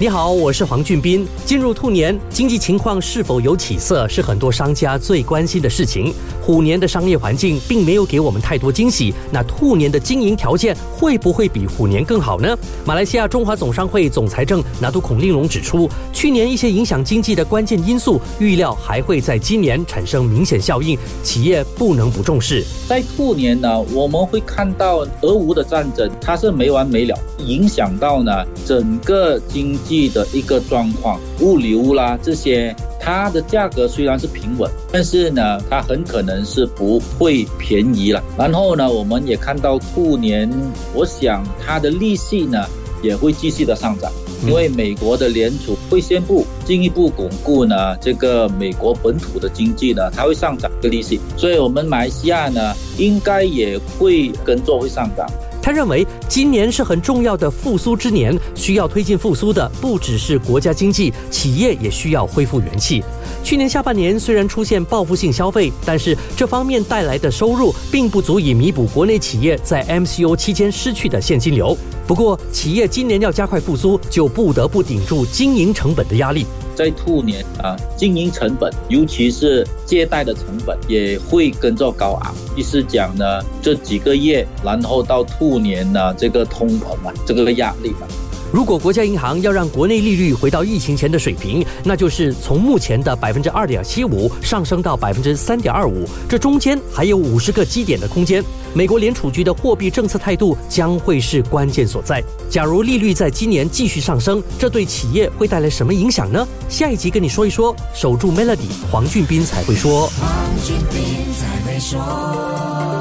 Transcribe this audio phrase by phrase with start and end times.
[0.00, 1.26] 你好，我是黄俊斌。
[1.44, 6.14] 进入兔年，经济情况是否有起色，是很多商家最关心的事情。
[6.40, 12.56] 虎年的商业环境并没有给我们太多惊喜，那兔年的经营条件会不会比虎年更好呢？
[12.84, 22.64] 马来西亚中华总商会总裁正拿督孔令龙指出，去年一些影响经济的关键因素，预料还会在今年产生明显效应，企业不能不重视。
[22.88, 28.32] 在兔年呢，我们会看到俄乌的战争，它是没完没了，影响到呢
[28.64, 29.76] 整个经。
[30.08, 38.22] 的一个状况，物流啦这些，它的价格虽然是平稳，但是呢，它很可能是不会便宜了。
[38.36, 40.50] 然后呢，我们也看到兔年，
[40.94, 42.66] 我想它的利息呢
[43.02, 44.10] 也会继续的上涨，
[44.46, 55.26] 因为美国的联储会宣布进一步巩固呢这个美国本土的经济呢，它会上涨个利息，所以我们马来西亚呢应该也会跟着会上涨。
[55.60, 63.02] 他认为今年是很重要的复苏之年，需要推进复苏的不只是国家经济，企业也需要恢复元气。
[63.44, 71.76] 去年下半年虽然出现报复性消费，但是这方面带来的收入并不足以弥补国内企业在 MCO 期间失去的现金流。
[72.06, 76.46] 不过，企业今年要加快复苏，就不得不顶住经营成本的压力。
[76.78, 82.32] 在兔年啊，经营成本，尤其是借贷的成本，也会跟着高昂。
[82.54, 88.06] 意思讲呢，这几个月，然后到兔年呢，这个通膨啊，这个压力啊。
[88.52, 98.42] 如果国家银行要让国内利率回到疫情前的水平，那就是从目前的百分之二点七五上升到百分之三点二五，这中间还有五十个基点的空间。
[98.74, 102.22] 美国联储局的货币政策态度将会是关键所在。
[102.50, 106.46] 假如利率在今年继续上升，这对企业会带来什么影响呢？
[106.68, 107.74] 下一集跟你说一说。
[107.94, 110.06] 守住 Melody，黄俊斌才会说。
[110.08, 110.28] 黄
[110.64, 112.97] 俊斌才会说。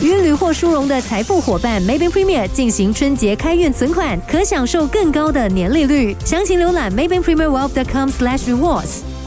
[0.00, 6.16] 与屡获殊荣的财富伙伴 Maven Premier 进行春节开运存款，可享受更高的年利率。
[6.24, 9.17] 详情浏览 Maven Premier Wealth.com Rewards。